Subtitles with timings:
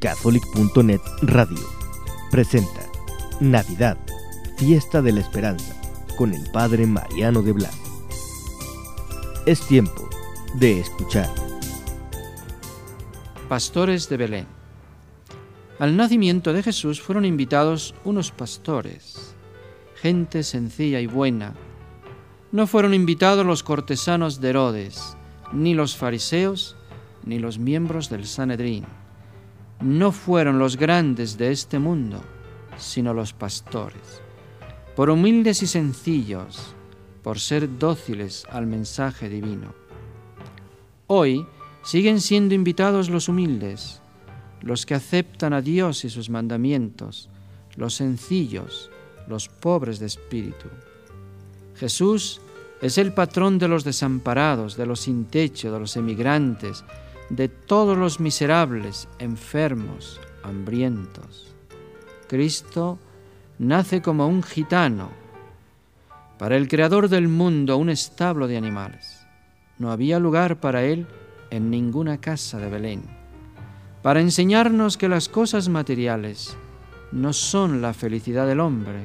[0.00, 1.58] Catholic.net Radio
[2.30, 2.80] presenta
[3.38, 3.98] Navidad,
[4.56, 5.78] Fiesta de la Esperanza,
[6.16, 7.78] con el Padre Mariano de Blas.
[9.44, 10.08] Es tiempo
[10.54, 11.28] de escuchar.
[13.50, 14.46] Pastores de Belén.
[15.78, 19.34] Al nacimiento de Jesús fueron invitados unos pastores,
[19.96, 21.52] gente sencilla y buena.
[22.52, 25.18] No fueron invitados los cortesanos de Herodes,
[25.52, 26.74] ni los fariseos,
[27.22, 28.86] ni los miembros del Sanedrín
[29.80, 32.22] no fueron los grandes de este mundo,
[32.76, 34.22] sino los pastores.
[34.94, 36.74] Por humildes y sencillos,
[37.22, 39.74] por ser dóciles al mensaje divino.
[41.06, 41.46] Hoy
[41.82, 44.00] siguen siendo invitados los humildes,
[44.60, 47.30] los que aceptan a Dios y sus mandamientos,
[47.76, 48.90] los sencillos,
[49.26, 50.68] los pobres de espíritu.
[51.76, 52.40] Jesús
[52.82, 56.84] es el patrón de los desamparados, de los sin techo, de los emigrantes,
[57.30, 61.54] de todos los miserables, enfermos, hambrientos.
[62.28, 62.98] Cristo
[63.58, 65.10] nace como un gitano,
[66.38, 69.26] para el Creador del mundo un establo de animales.
[69.78, 71.06] No había lugar para él
[71.50, 73.02] en ninguna casa de Belén,
[74.02, 76.56] para enseñarnos que las cosas materiales
[77.12, 79.04] no son la felicidad del hombre,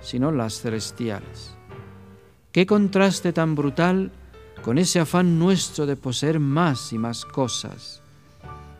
[0.00, 1.54] sino las celestiales.
[2.52, 4.10] Qué contraste tan brutal
[4.62, 8.02] con ese afán nuestro de poseer más y más cosas.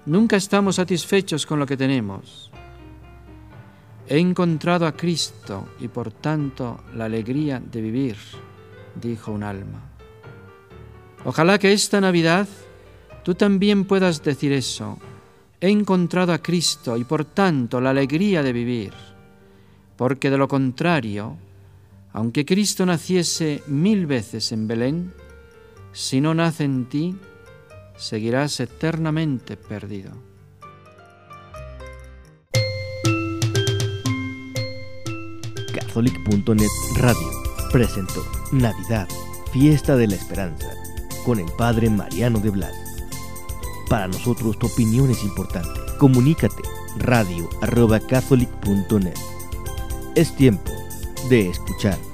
[0.07, 2.51] Nunca estamos satisfechos con lo que tenemos.
[4.09, 8.17] He encontrado a Cristo y por tanto la alegría de vivir,
[9.01, 9.81] dijo un alma.
[11.25, 12.49] Ojalá que esta Navidad
[13.23, 14.99] tú también puedas decir eso.
[15.61, 18.93] He encontrado a Cristo y por tanto la alegría de vivir,
[19.97, 21.37] porque de lo contrario,
[22.13, 25.13] aunque Cristo naciese mil veces en Belén,
[25.93, 27.17] si no nace en ti,
[27.97, 30.13] seguirás eternamente perdido.
[35.75, 37.31] Catholic.net Radio
[37.73, 39.09] presentó Navidad,
[39.53, 40.69] Fiesta de la Esperanza,
[41.25, 42.75] con el Padre Mariano de Blas.
[43.89, 45.81] Para nosotros tu opinión es importante.
[45.99, 46.63] Comunícate
[46.99, 49.15] radio arroba catholic.net.
[50.15, 50.71] Es tiempo
[51.29, 52.10] de escuchar.